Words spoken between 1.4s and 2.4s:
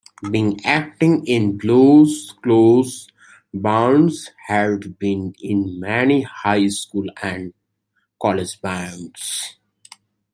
"Blue's